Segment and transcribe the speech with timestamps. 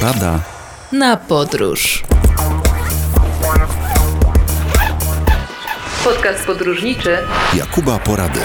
[0.00, 0.40] Porada
[0.92, 2.02] na podróż.
[6.04, 7.18] Podcast podróżniczy
[7.56, 8.40] Jakuba Porady.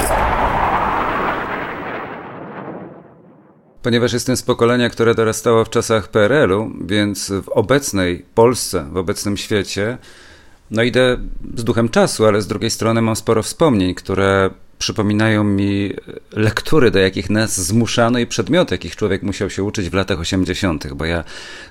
[3.82, 9.38] Ponieważ jestem z pokolenia, które dorastało w czasach PRL-u, więc w obecnej Polsce, w obecnym
[9.38, 9.98] świecie,
[10.72, 11.18] no idę
[11.56, 15.94] z duchem czasu, ale z drugiej strony mam sporo wspomnień, które przypominają mi
[16.32, 20.94] lektury, do jakich nas zmuszano i przedmioty, jakich człowiek musiał się uczyć w latach 80.,
[20.94, 21.24] bo ja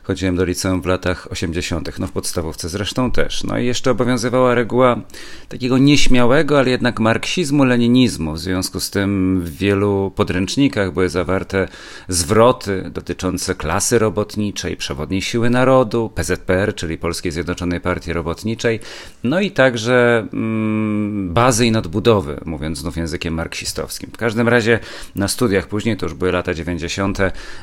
[0.03, 3.45] chodziłem do liceum w latach 80., no w podstawówce zresztą też.
[3.45, 5.01] No i jeszcze obowiązywała reguła
[5.49, 8.33] takiego nieśmiałego, ale jednak marksizmu, leninizmu.
[8.33, 11.69] W związku z tym w wielu podręcznikach były zawarte
[12.09, 18.81] zwroty dotyczące klasy robotniczej, przewodniej siły narodu, PZPR, czyli Polskiej Zjednoczonej Partii Robotniczej,
[19.25, 24.11] no i także mm, bazy i nadbudowy, mówiąc znów językiem marksistowskim.
[24.13, 24.79] W każdym razie
[25.15, 27.19] na studiach później, to już były lata 90.,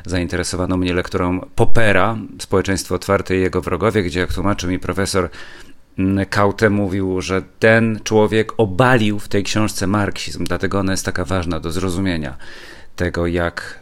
[0.06, 5.30] zainteresowano mnie lekturą Popera, Społeczeństwo Otwarte i jego wrogowie, gdzie jak tłumaczył mi profesor
[6.30, 11.60] Kaute mówił, że ten człowiek obalił w tej książce marksizm, dlatego ona jest taka ważna
[11.60, 12.38] do zrozumienia
[12.96, 13.81] tego, jak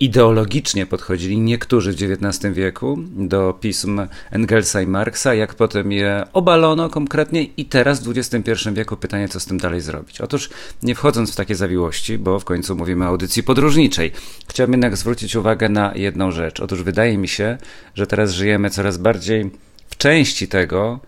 [0.00, 6.90] ideologicznie podchodzili niektórzy w XIX wieku do pism Engelsa i Marksa, jak potem je obalono
[6.90, 10.20] konkretnie i teraz w XXI wieku pytanie, co z tym dalej zrobić.
[10.20, 10.50] Otóż
[10.82, 14.12] nie wchodząc w takie zawiłości, bo w końcu mówimy o audycji podróżniczej,
[14.48, 16.60] chciałbym jednak zwrócić uwagę na jedną rzecz.
[16.60, 17.58] Otóż wydaje mi się,
[17.94, 19.50] że teraz żyjemy coraz bardziej
[19.88, 21.00] w części tego,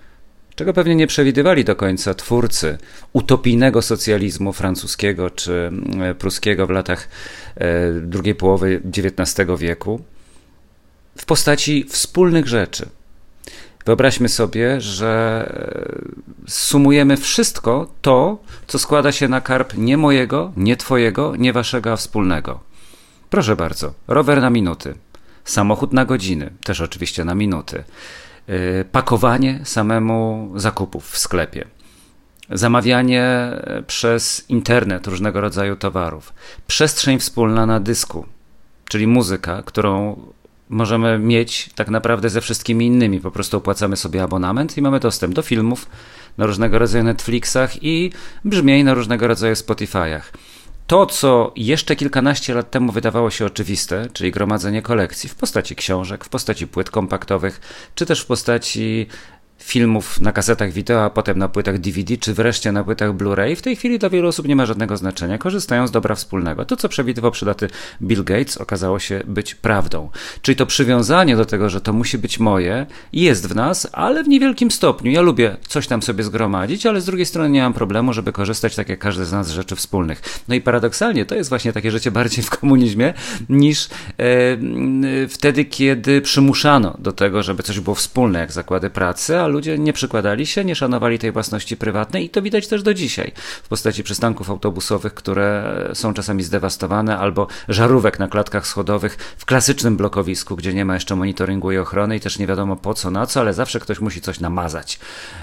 [0.59, 2.79] czego pewnie nie przewidywali do końca twórcy
[3.13, 5.71] utopijnego socjalizmu francuskiego czy
[6.01, 7.09] e, pruskiego w latach
[7.57, 10.01] e, drugiej połowy XIX wieku,
[11.17, 12.89] w postaci wspólnych rzeczy.
[13.87, 15.45] Wyobraźmy sobie, że
[16.47, 21.93] e, sumujemy wszystko to, co składa się na karp nie mojego, nie twojego, nie waszego,
[21.93, 22.61] a wspólnego.
[23.31, 24.95] Proszę bardzo, rower na minuty,
[25.45, 27.85] samochód na godziny, też oczywiście na minuty
[28.93, 31.65] pakowanie samemu zakupów w sklepie,
[32.51, 33.51] zamawianie
[33.87, 36.33] przez internet różnego rodzaju towarów,
[36.67, 38.27] przestrzeń wspólna na dysku,
[38.89, 40.21] czyli muzyka, którą
[40.69, 43.21] możemy mieć tak naprawdę ze wszystkimi innymi.
[43.21, 45.89] Po prostu opłacamy sobie abonament i mamy dostęp do filmów
[46.39, 48.13] na różnego rodzaju Netflixach i
[48.45, 50.21] brzmień na różnego rodzaju Spotify'ach
[50.89, 56.25] to, co jeszcze kilkanaście lat temu wydawało się oczywiste, czyli gromadzenie kolekcji w postaci książek,
[56.25, 57.61] w postaci płyt kompaktowych,
[57.95, 59.07] czy też w postaci
[59.59, 63.63] filmów na kasetach wideo, a potem na płytach DVD, czy wreszcie na płytach Blu-ray, w
[63.63, 65.39] tej chwili dla wielu osób nie ma żadnego znaczenia.
[65.39, 66.65] Korzystają z dobra wspólnego.
[66.65, 67.69] To, co przewidywał przydaty
[68.03, 70.11] Bill Gates, okazało się być prawdą.
[70.43, 74.29] Czyli to przywiązanie do tego, że to musi być moje, jest w nas, ale w
[74.29, 75.11] niewielkim stopniu.
[75.11, 78.77] Ja lubię coś tam sobie zgromadzić, ale z drugiej strony nie mam problemu, żeby korzystać
[78.77, 80.23] tak jak każdy z nas z rzeczy wspólnych.
[80.49, 83.15] No i paradoksalnie to jest właśnie takie życie bardziej w komunizmie
[83.49, 89.79] niż e, wtedy, kiedy przymuszano do tego, żeby coś było wspólne, jak zakłady pracy, ludzie
[89.79, 93.33] nie przykładali się, nie szanowali tej własności prywatnej i to widać też do dzisiaj
[93.63, 99.97] w postaci przystanków autobusowych, które są czasami zdewastowane, albo żarówek na klatkach schodowych w klasycznym
[99.97, 103.27] blokowisku, gdzie nie ma jeszcze monitoringu i ochrony i też nie wiadomo po co, na
[103.27, 104.99] co, ale zawsze ktoś musi coś namazać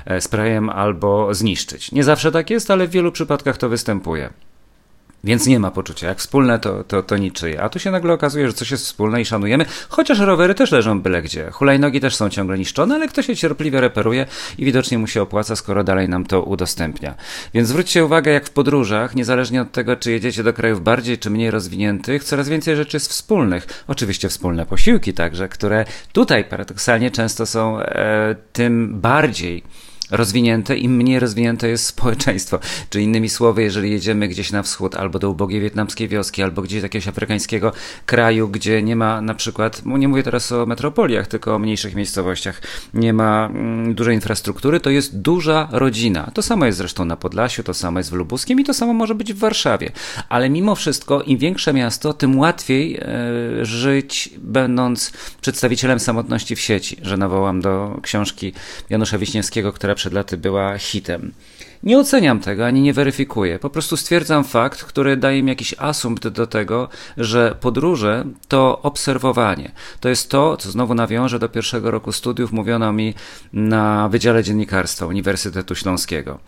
[0.05, 1.91] e, sprayem albo zniszczyć.
[1.91, 4.29] Nie zawsze tak jest, ale w wielu przypadkach to występuje.
[5.25, 7.61] Więc nie ma poczucia, jak wspólne to, to, to niczyje.
[7.61, 11.01] A tu się nagle okazuje, że coś jest wspólne i szanujemy, chociaż rowery też leżą
[11.01, 11.51] byle gdzie.
[11.51, 14.25] Hulajnogi też są ciągle niszczone, ale ktoś się cierpliwie reperuje
[14.57, 17.15] i widocznie mu się opłaca, skoro dalej nam to udostępnia.
[17.53, 21.29] Więc zwróćcie uwagę, jak w podróżach, niezależnie od tego, czy jedziecie do krajów bardziej czy
[21.29, 23.83] mniej rozwiniętych, coraz więcej rzeczy jest wspólnych.
[23.87, 29.63] Oczywiście wspólne posiłki także, które tutaj paradoksalnie często są e, tym bardziej
[30.11, 32.59] rozwinięte, im mniej rozwinięte jest społeczeństwo.
[32.89, 36.81] Czy innymi słowy, jeżeli jedziemy gdzieś na wschód, albo do ubogiej wietnamskiej wioski, albo gdzieś
[36.81, 37.71] do jakiegoś afrykańskiego
[38.05, 42.61] kraju, gdzie nie ma na przykład, nie mówię teraz o metropoliach, tylko o mniejszych miejscowościach,
[42.93, 46.31] nie ma mm, dużej infrastruktury, to jest duża rodzina.
[46.33, 49.15] To samo jest zresztą na Podlasiu, to samo jest w Lubuskiem i to samo może
[49.15, 49.91] być w Warszawie.
[50.29, 56.97] Ale mimo wszystko, im większe miasto, tym łatwiej e, żyć, będąc przedstawicielem samotności w sieci,
[57.01, 58.53] że nawołam do książki
[58.89, 61.31] Janusza Wiśniewskiego, która przed laty była hitem.
[61.83, 63.59] Nie oceniam tego ani nie weryfikuję.
[63.59, 69.71] Po prostu stwierdzam fakt, który daje mi jakiś asumpt do tego, że podróże to obserwowanie.
[69.99, 73.13] To jest to, co znowu nawiążę do pierwszego roku studiów, mówiono mi
[73.53, 76.39] na Wydziale Dziennikarstwa Uniwersytetu Śląskiego.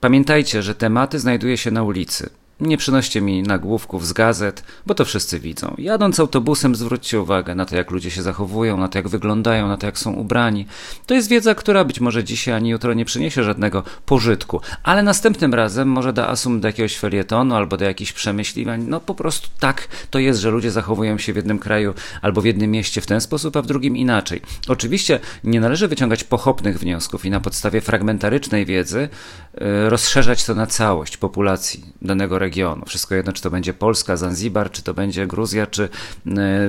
[0.00, 2.30] Pamiętajcie, że tematy znajduje się na ulicy
[2.62, 5.74] Nie przynoście mi nagłówków z gazet, bo to wszyscy widzą.
[5.78, 9.76] Jadąc autobusem, zwróćcie uwagę na to, jak ludzie się zachowują, na to, jak wyglądają, na
[9.76, 10.66] to, jak są ubrani.
[11.06, 15.54] To jest wiedza, która być może dzisiaj ani jutro nie przyniesie żadnego pożytku, ale następnym
[15.54, 18.84] razem może da asum do jakiegoś felietonu albo do jakichś przemyśliwań.
[18.88, 22.44] No po prostu tak to jest, że ludzie zachowują się w jednym kraju albo w
[22.44, 24.40] jednym mieście w ten sposób, a w drugim inaczej.
[24.68, 29.08] Oczywiście nie należy wyciągać pochopnych wniosków i na podstawie fragmentarycznej wiedzy
[29.54, 32.51] y, rozszerzać to na całość populacji danego regionu.
[32.86, 35.88] Wszystko jedno, czy to będzie Polska, Zanzibar, czy to będzie Gruzja, czy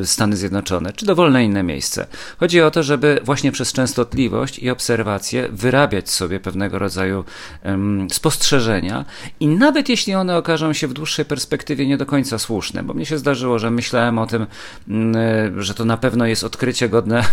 [0.02, 2.08] y, Stany Zjednoczone, czy dowolne inne miejsce.
[2.38, 7.24] Chodzi o to, żeby właśnie przez częstotliwość i obserwację wyrabiać sobie pewnego rodzaju
[7.66, 9.06] um, spostrzeżenia
[9.40, 13.06] i nawet jeśli one okażą się w dłuższej perspektywie nie do końca słuszne, bo mnie
[13.06, 14.46] się zdarzyło, że myślałem o tym,
[14.88, 17.26] mm, że to na pewno jest odkrycie godne,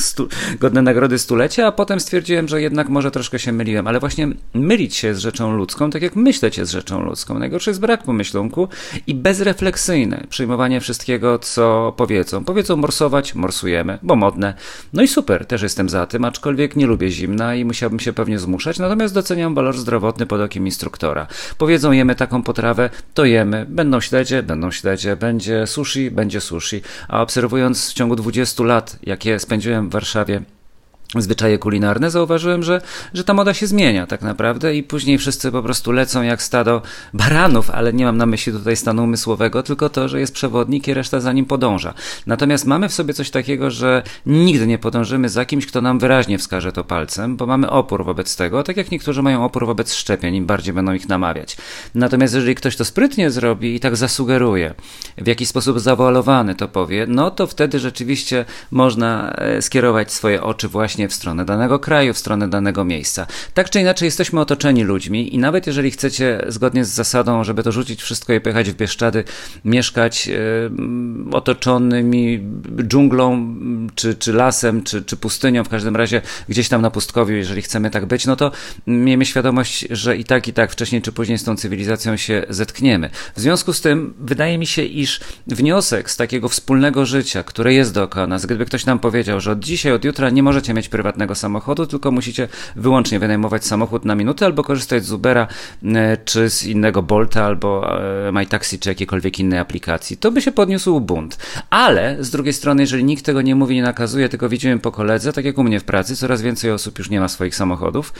[0.60, 4.96] godne nagrody stulecia, a potem stwierdziłem, że jednak może troszkę się myliłem, ale właśnie mylić
[4.96, 7.38] się z rzeczą ludzką, tak jak myśleć jest rzeczą ludzką.
[7.38, 8.68] Najgorsze jest brak pomyślunku
[9.06, 12.44] i bezrefleksyjne przyjmowanie wszystkiego, co powiedzą.
[12.44, 14.54] Powiedzą morsować, morsujemy, bo modne.
[14.92, 18.38] No i super, też jestem za tym, aczkolwiek nie lubię zimna i musiałbym się pewnie
[18.38, 21.26] zmuszać, natomiast doceniam walor zdrowotny pod okiem instruktora.
[21.58, 23.66] Powiedzą, jemy taką potrawę, to jemy.
[23.68, 26.82] Będą śledzie, będą śledzie, będzie sushi, będzie sushi.
[27.08, 30.42] A obserwując w ciągu 20 lat, jakie spędziłem w Warszawie,
[31.22, 32.80] zwyczaje kulinarne, zauważyłem, że,
[33.14, 36.82] że ta moda się zmienia tak naprawdę i później wszyscy po prostu lecą jak stado
[37.14, 40.94] baranów, ale nie mam na myśli tutaj stanu umysłowego, tylko to, że jest przewodnik i
[40.94, 41.94] reszta za nim podąża.
[42.26, 46.38] Natomiast mamy w sobie coś takiego, że nigdy nie podążymy za kimś, kto nam wyraźnie
[46.38, 50.34] wskaże to palcem, bo mamy opór wobec tego, tak jak niektórzy mają opór wobec szczepień,
[50.34, 51.56] im bardziej będą ich namawiać.
[51.94, 54.74] Natomiast jeżeli ktoś to sprytnie zrobi i tak zasugeruje,
[55.18, 60.68] w jakiś sposób zawalowany to powie, no to wtedy rzeczywiście można e, skierować swoje oczy
[60.68, 63.26] właśnie w stronę danego kraju, w stronę danego miejsca.
[63.54, 67.72] Tak czy inaczej jesteśmy otoczeni ludźmi i nawet jeżeli chcecie zgodnie z zasadą, żeby to
[67.72, 69.24] rzucić wszystko i pojechać w Bieszczady,
[69.64, 70.36] mieszkać yy,
[71.32, 72.40] otoczonymi
[72.82, 73.56] dżunglą,
[73.94, 77.90] czy, czy lasem, czy, czy pustynią, w każdym razie gdzieś tam na pustkowiu, jeżeli chcemy
[77.90, 78.52] tak być, no to
[78.86, 83.10] miejmy świadomość, że i tak, i tak wcześniej czy później z tą cywilizacją się zetkniemy.
[83.36, 87.94] W związku z tym wydaje mi się, iż wniosek z takiego wspólnego życia, które jest
[87.94, 91.34] dookoła nas, gdyby ktoś nam powiedział, że od dzisiaj, od jutra nie możecie mieć prywatnego
[91.34, 95.46] samochodu, tylko musicie wyłącznie wynajmować samochód na minutę albo korzystać z Ubera
[95.84, 97.98] e, czy z innego Bolta albo
[98.28, 100.16] e, MyTaxi czy jakiejkolwiek innej aplikacji.
[100.16, 101.38] To by się podniósł bunt.
[101.70, 105.32] Ale z drugiej strony, jeżeli nikt tego nie mówi, nie nakazuje, tylko widzimy po koledze,
[105.32, 108.12] tak jak u mnie w pracy, coraz więcej osób już nie ma swoich samochodów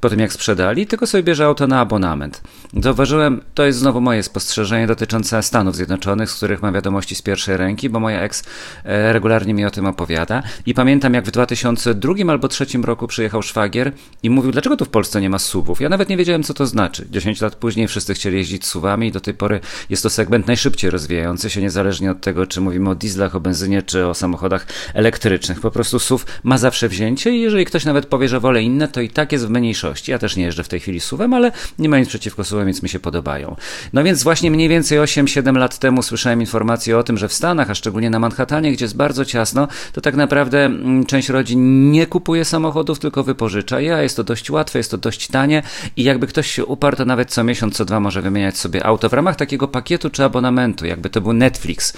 [0.00, 2.40] po tym jak sprzedali, tylko sobie bierze auto na abonament.
[2.82, 7.56] Zauważyłem, to jest znowu moje spostrzeżenie dotyczące Stanów Zjednoczonych, z których mam wiadomości z pierwszej
[7.56, 8.44] ręki, bo moja ex
[8.84, 13.06] e, regularnie mi o tym opowiada i pamiętam jak w 2002 drugim albo trzecim roku
[13.06, 13.92] przyjechał szwagier
[14.22, 15.80] i mówił, dlaczego tu w Polsce nie ma suwów.
[15.80, 17.06] Ja nawet nie wiedziałem, co to znaczy.
[17.10, 19.60] 10 lat później wszyscy chcieli jeździć suwami i do tej pory
[19.90, 23.82] jest to segment najszybciej rozwijający się, niezależnie od tego, czy mówimy o dieslach, o benzynie,
[23.82, 25.60] czy o samochodach elektrycznych.
[25.60, 29.00] Po prostu SUV ma zawsze wzięcie i jeżeli ktoś nawet powie, że wolę inne, to
[29.00, 30.10] i tak jest w mniejszości.
[30.10, 32.82] Ja też nie jeżdżę w tej chwili suwem, ale nie ma nic przeciwko suwem, więc
[32.82, 33.56] mi się podobają.
[33.92, 37.70] No więc właśnie mniej więcej 8-7 lat temu słyszałem informację o tym, że w Stanach,
[37.70, 42.06] a szczególnie na Manhattanie, gdzie jest bardzo ciasno, to tak naprawdę mm, część rodzin nie
[42.06, 45.62] kupuje samochodów, tylko wypożycza je, a jest to dość łatwe, jest to dość tanie
[45.96, 49.08] i jakby ktoś się uparł, to nawet co miesiąc, co dwa może wymieniać sobie auto
[49.08, 51.92] w ramach takiego pakietu czy abonamentu, jakby to był Netflix,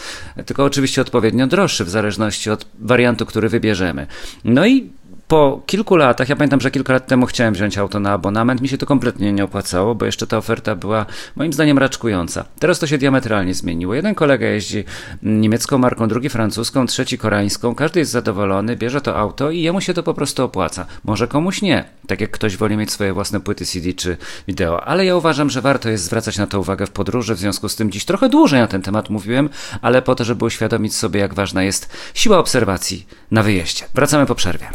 [0.46, 4.06] tylko oczywiście odpowiednio droższy w zależności od wariantu, który wybierzemy.
[4.44, 4.90] No i
[5.34, 8.68] po kilku latach, ja pamiętam, że kilka lat temu chciałem wziąć auto na abonament, mi
[8.68, 12.44] się to kompletnie nie opłacało, bo jeszcze ta oferta była moim zdaniem raczkująca.
[12.58, 13.94] Teraz to się diametralnie zmieniło.
[13.94, 14.84] Jeden kolega jeździ
[15.22, 19.94] niemiecką marką, drugi francuską, trzeci koreańską, każdy jest zadowolony, bierze to auto i jemu się
[19.94, 20.86] to po prostu opłaca.
[21.04, 24.16] Może komuś nie, tak jak ktoś woli mieć swoje własne płyty CD czy
[24.48, 27.68] wideo, ale ja uważam, że warto jest zwracać na to uwagę w podróży, w związku
[27.68, 29.48] z tym dziś trochę dłużej na ten temat mówiłem,
[29.82, 33.84] ale po to, żeby uświadomić sobie, jak ważna jest siła obserwacji na wyjeździe.
[33.94, 34.66] Wracamy po przerwie.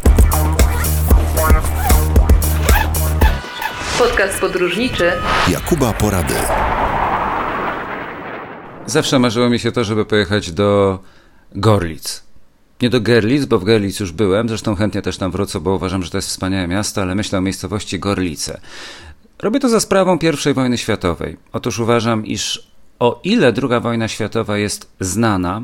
[4.10, 5.12] Podcast podróżniczy
[5.52, 6.34] Jakuba Porady.
[8.86, 11.00] Zawsze marzyło mi się to, żeby pojechać do
[11.56, 12.24] Gorlic.
[12.82, 16.04] Nie do Gerlitz, bo w Gerlitz już byłem, zresztą chętnie też tam wrócę, bo uważam,
[16.04, 18.60] że to jest wspaniałe miasto, ale myślę o miejscowości Gorlice.
[19.40, 20.18] Robię to za sprawą
[20.50, 21.38] I wojny światowej.
[21.54, 25.62] Otóż uważam, iż o ile II wojna światowa jest znana,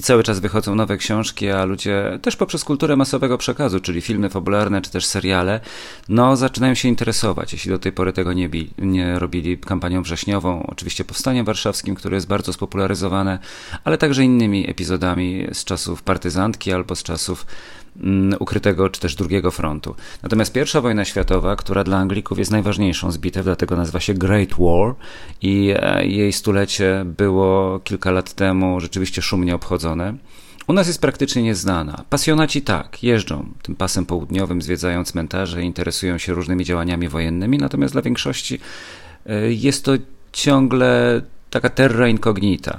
[0.00, 4.30] i cały czas wychodzą nowe książki, a ludzie też poprzez kulturę masowego przekazu, czyli filmy
[4.30, 5.60] fabularne czy też seriale,
[6.08, 10.66] no zaczynają się interesować, jeśli do tej pory tego nie, bi, nie robili kampanią wrześniową,
[10.66, 13.38] oczywiście powstaniem warszawskim, które jest bardzo spopularyzowane,
[13.84, 17.46] ale także innymi epizodami z czasów partyzantki albo z czasów
[18.38, 19.94] ukrytego czy też drugiego frontu.
[20.22, 24.50] Natomiast pierwsza wojna światowa, która dla Anglików jest najważniejszą z bitew, dlatego nazywa się Great
[24.58, 24.94] War
[25.42, 30.14] i e, jej stulecie było kilka lat temu rzeczywiście szumnie obchodzone.
[30.66, 32.04] U nas jest praktycznie nieznana.
[32.10, 38.02] Pasjonaci tak, jeżdżą tym pasem południowym, zwiedzają cmentarze, interesują się różnymi działaniami wojennymi, natomiast dla
[38.02, 38.60] większości
[39.26, 39.92] e, jest to
[40.32, 42.78] ciągle taka terra incognita.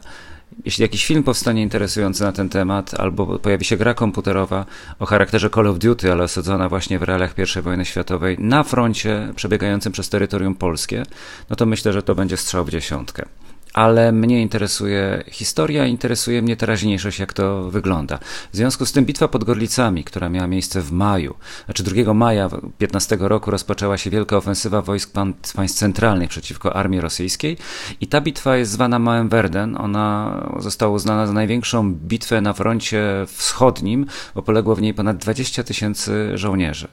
[0.66, 4.66] Jeśli jakiś film powstanie interesujący na ten temat, albo pojawi się gra komputerowa
[5.00, 9.34] o charakterze Call of Duty, ale osadzona właśnie w realiach I wojny światowej, na froncie
[9.36, 11.04] przebiegającym przez terytorium polskie,
[11.50, 13.26] no to myślę, że to będzie strzał w dziesiątkę
[13.74, 18.18] ale mnie interesuje historia, interesuje mnie teraźniejszość, jak to wygląda.
[18.54, 21.36] W związku z tym bitwa pod Gorlicami, która miała miejsce w maju,
[21.66, 25.12] znaczy 2 maja 15 roku rozpoczęła się wielka ofensywa wojsk
[25.56, 27.58] państw centralnych przeciwko armii rosyjskiej
[28.02, 29.78] i ta bitwa jest zwana Małym Werden.
[29.78, 35.64] Ona została uznana za największą bitwę na froncie wschodnim, bo poległo w niej ponad 20
[35.64, 36.88] tysięcy żołnierzy.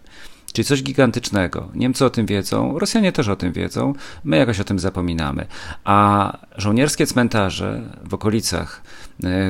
[0.52, 1.68] Czyli coś gigantycznego.
[1.74, 3.92] Niemcy o tym wiedzą, Rosjanie też o tym wiedzą,
[4.24, 5.46] my jakoś o tym zapominamy.
[5.84, 8.82] A żołnierskie cmentarze w okolicach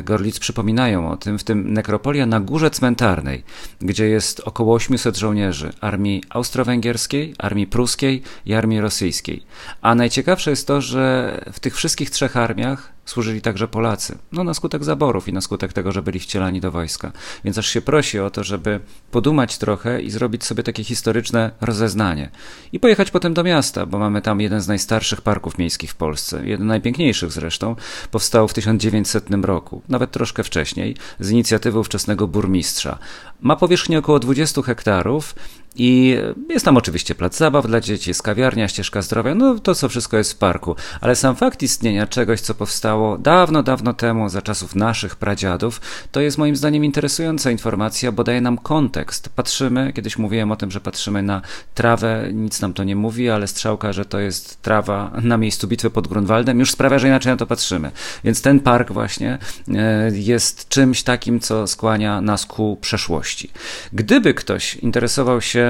[0.02, 3.44] Gorlic przypominają o tym, w tym nekropolia na górze cmentarnej,
[3.80, 9.42] gdzie jest około 800 żołnierzy armii austro-węgierskiej, armii pruskiej i armii rosyjskiej.
[9.82, 14.18] A najciekawsze jest to, że w tych wszystkich trzech armiach służyli także Polacy.
[14.32, 17.12] No na skutek zaborów i na skutek tego, że byli wcielani do wojska.
[17.44, 22.30] Więc aż się prosi o to, żeby podumać trochę i zrobić sobie takie historyczne rozeznanie.
[22.72, 26.46] I pojechać potem do miasta, bo mamy tam jeden z najstarszych parków miejskich w Polsce.
[26.46, 27.76] Jeden najpiękniejszych zresztą.
[28.10, 29.57] Powstał w 1900 roku,
[29.88, 32.98] nawet troszkę wcześniej, z inicjatywy ówczesnego burmistrza.
[33.40, 35.34] Ma powierzchnię około 20 hektarów
[35.76, 36.16] i
[36.48, 40.16] jest tam oczywiście plac zabaw dla dzieci, jest kawiarnia, ścieżka zdrowia, no to co wszystko
[40.16, 40.76] jest w parku.
[41.00, 45.80] Ale sam fakt istnienia czegoś, co powstało dawno, dawno temu, za czasów naszych pradziadów,
[46.12, 49.28] to jest moim zdaniem interesująca informacja, bo daje nam kontekst.
[49.28, 51.42] Patrzymy, kiedyś mówiłem o tym, że patrzymy na
[51.74, 55.90] trawę, nic nam to nie mówi, ale strzałka, że to jest trawa na miejscu bitwy
[55.90, 57.90] pod Grunwaldem, już sprawia, że inaczej na to patrzymy.
[58.24, 63.50] Więc ten park właśnie e, jest czymś takim, co skłania nas ku przeszłości.
[63.92, 65.67] Gdyby ktoś interesował się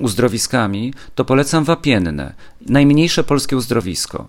[0.00, 2.34] uzdrowiskami, to polecam Wapienne.
[2.66, 4.28] Najmniejsze polskie uzdrowisko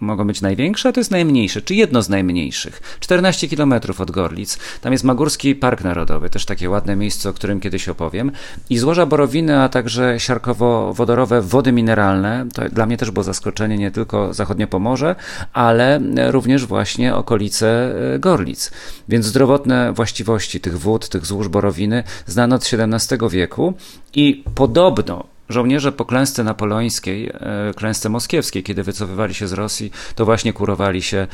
[0.00, 2.96] mogą być największe, a to jest najmniejsze, czy jedno z najmniejszych.
[3.00, 4.58] 14 km od Gorlic.
[4.80, 8.32] Tam jest Magórski Park Narodowy, też takie ładne miejsce, o którym kiedyś opowiem.
[8.70, 12.46] I złoża borowiny, a także siarkowo-wodorowe wody mineralne.
[12.54, 15.16] To dla mnie też było zaskoczenie, nie tylko zachodnie Pomorze,
[15.52, 18.70] ale również właśnie okolice e, Gorlic.
[19.08, 23.74] Więc zdrowotne właściwości tych wód, tych złóż borowiny znano od XVII wieku
[24.14, 30.24] i podobno Żołnierze po klęsce napoleońskiej, e, klęsce moskiewskiej, kiedy wycofywali się z Rosji, to
[30.24, 31.26] właśnie kurowali się e,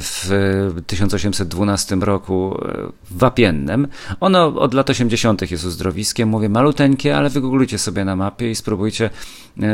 [0.00, 0.30] w
[0.86, 3.88] 1812 roku e, w Wapiennem.
[4.20, 5.50] Ono od lat 80.
[5.50, 9.10] jest uzdrowiskiem, mówię maluteńkie, ale wygooglujcie sobie na mapie i spróbujcie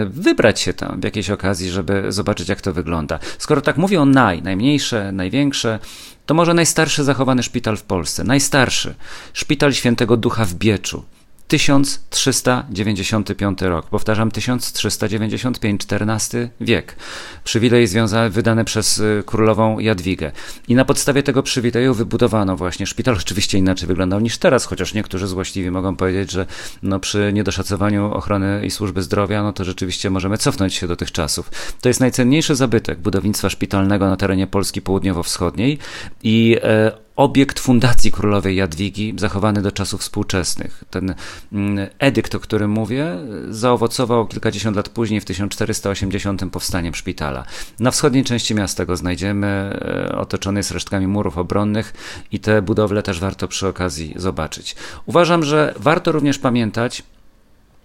[0.06, 3.18] wybrać się tam w jakiejś okazji, żeby zobaczyć jak to wygląda.
[3.38, 5.78] Skoro tak mówię o naj, najmniejsze, największe,
[6.26, 8.94] to może najstarszy zachowany szpital w Polsce, najstarszy,
[9.32, 11.04] szpital świętego Ducha w Bieczu.
[11.52, 13.86] 1395 rok.
[13.86, 16.96] Powtarzam, 1395, XIV wiek.
[17.44, 20.32] Przywilej związany, wydany przez y, królową Jadwigę.
[20.68, 23.14] I na podstawie tego przywileju wybudowano właśnie szpital.
[23.22, 26.46] Oczywiście inaczej wyglądał niż teraz, chociaż niektórzy złośliwi mogą powiedzieć, że
[26.82, 31.12] no przy niedoszacowaniu ochrony i służby zdrowia, no to rzeczywiście możemy cofnąć się do tych
[31.12, 31.50] czasów.
[31.80, 35.78] To jest najcenniejszy zabytek budownictwa szpitalnego na terenie Polski Południowo-Wschodniej
[36.22, 40.84] i e, obiekt Fundacji Królowej Jadwigi, zachowany do czasów współczesnych.
[40.90, 41.14] Ten
[41.52, 43.18] mm, edykt, o którym mówię,
[43.50, 47.44] zaowocował kilkadziesiąt lat później, w 1480 powstaniem szpitala.
[47.80, 51.94] Na wschodniej części miasta go znajdziemy, e, otoczony jest resztkami murów obronnych
[52.32, 54.76] i te budowle też warto przy okazji zobaczyć.
[55.06, 57.02] Uważam, że warto również pamiętać,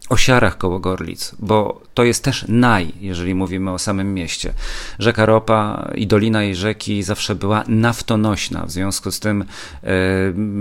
[0.09, 4.53] o siarach koło Gorlic, bo to jest też naj, jeżeli mówimy o samym mieście.
[4.99, 9.41] Rzeka Ropa i dolina jej rzeki zawsze była naftonośna, w związku z tym
[9.83, 9.87] e,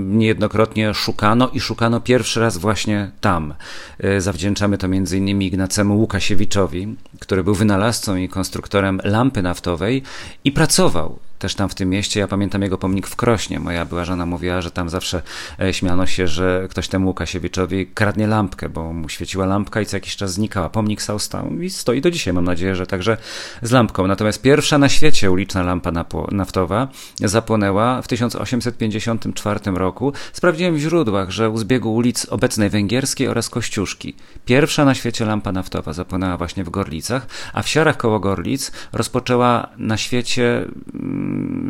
[0.07, 3.55] niejednokrotnie szukano i szukano pierwszy raz właśnie tam.
[3.99, 4.87] E, zawdzięczamy to
[5.17, 10.03] innymi Ignacemu Łukasiewiczowi, który był wynalazcą i konstruktorem lampy naftowej
[10.45, 12.21] i pracował też tam w tym mieście.
[12.21, 13.61] Ja pamiętam jego pomnik w Krośnie.
[13.61, 15.23] Moja była żona mówiła, że tam zawsze
[15.61, 19.97] e, śmiano się, że ktoś temu Łukasiewiczowi kradnie lampkę, bo mu świeciła lampka i co
[19.97, 20.69] jakiś czas znikała.
[20.69, 23.17] Pomnik stał, stał i stoi do dzisiaj, mam nadzieję, że także
[23.63, 24.07] z lampką.
[24.07, 25.93] Natomiast pierwsza na świecie uliczna lampa
[26.31, 26.89] naftowa
[27.21, 30.13] zapłonęła w 1854 roku.
[30.33, 34.15] Sprawdziłem w źródłach, że u zbiegu ulic obecnej Węgierskiej oraz Kościuszki.
[34.45, 39.69] Pierwsza na świecie lampa naftowa zapłonęła właśnie w Gorlicach, a w Siarach koło Gorlic rozpoczęła
[39.79, 40.65] na świecie
[40.95, 41.26] mm,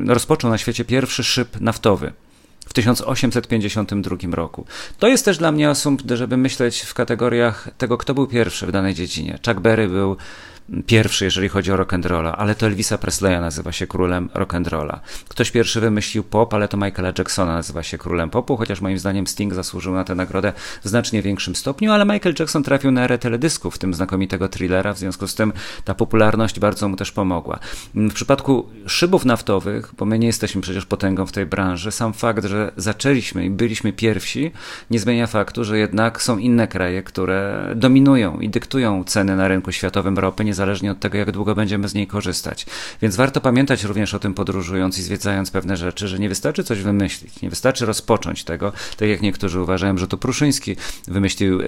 [0.07, 2.13] rozpoczął na świecie pierwszy szyb naftowy.
[2.69, 4.67] w 1852 roku.
[4.99, 8.73] To jest też dla mnie asumpt, żeby myśleć w kategoriach tego, kto był pierwszy w
[8.73, 9.39] danej dziedzinie.
[9.47, 10.17] Chuck Berry był
[10.87, 14.99] pierwszy, jeżeli chodzi o rock'n'rolla, ale to Elvisa Presleya nazywa się królem rock'n'rolla.
[15.29, 19.27] Ktoś pierwszy wymyślił pop, ale to Michaela Jacksona nazywa się królem popu, chociaż moim zdaniem
[19.27, 20.53] Sting zasłużył na tę nagrodę
[20.85, 24.93] w znacznie większym stopniu, ale Michael Jackson trafił na erę teledysków, w tym znakomitego thrillera,
[24.93, 25.53] w związku z tym
[25.85, 27.59] ta popularność bardzo mu też pomogła.
[27.95, 32.45] W przypadku szybów naftowych, bo my nie jesteśmy przecież potęgą w tej branży, sam fakt,
[32.45, 34.53] że zaczęliśmy i byliśmy pierwsi,
[34.91, 39.73] nie zmienia faktu, że jednak są inne kraje, które dominują i dyktują ceny na rynku
[39.73, 42.67] światowym ropy, niezależnie od tego, jak długo będziemy z niej korzystać.
[43.03, 46.83] Więc warto pamiętać również o tym podróżując i zwiedzając pewne rzeczy, że nie wystarczy coś
[46.83, 50.77] wymyślić, nie wystarczy rozpocząć tego, tak jak niektórzy uważają, że to Pruszyński
[51.09, 51.61] wymyślił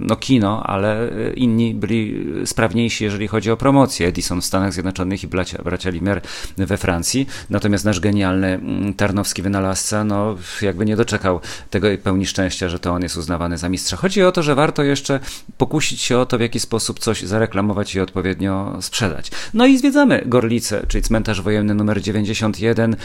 [0.00, 4.08] no, kino, ale inni byli sprawniejsi, jeżeli chodzi o promocję.
[4.08, 6.20] Edison w Stanach Zjednoczonych i bracia, bracia Limer
[6.56, 7.26] we Francji.
[7.50, 8.60] Natomiast nasz genialny
[8.96, 13.68] tarnowski wynalazca, no jakby nie doczekał tego pełni szczęścia, że to on jest uznawany za
[13.68, 13.96] mistrza.
[13.96, 15.20] Chodzi o to, że warto jeszcze
[15.58, 19.30] pokusić się o to, w jaki sposób coś zareklamować i odpowiednio sprzedać.
[19.54, 22.96] No i zwiedzamy Gorlice, czyli cmentarz wojenny numer 91,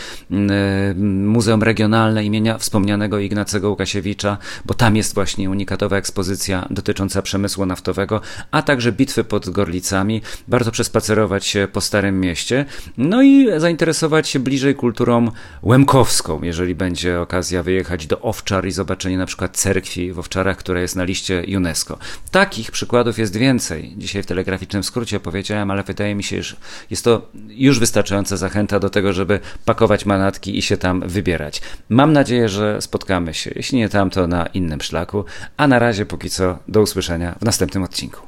[1.24, 8.22] Muzeum Regionalne imienia wspomnianego Ignacego Łukasiewicza, bo tam jest właśnie unikatowa ekspozycja dotycząca przemysłu naftowego,
[8.52, 10.22] a także bitwy pod Gorlicami.
[10.48, 12.66] Warto przespacerować się po Starym Mieście,
[12.98, 15.32] no i zainteresować się bliżej kulturą
[15.64, 20.82] łemkowską, jeżeli będzie okazja wyjechać do Owczar i zobaczenie na przykład cerkwi w Owczarach, która
[20.82, 21.98] jest na liście UNESCO.
[22.32, 23.94] Takich przykładów jest więcej.
[23.98, 26.56] Dzisiaj w telegraficznym skrócie powiedziałem, ale wydaje mi się, że
[26.90, 31.62] jest to już wystarczająca zachęta do tego, żeby pakować manatki i się tam wybierać.
[31.90, 35.26] Mam nadzieję, że spotkamy się, jeśli nie tam, to na innym szlaku,
[35.58, 38.22] a na razie póki co do usłyszenia w następnym odcinku.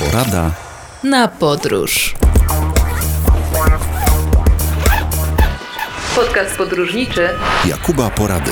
[0.00, 0.50] Porada
[1.04, 2.14] na podróż.
[6.14, 7.28] Podcast podróżniczy
[7.64, 8.50] Jakuba Porady.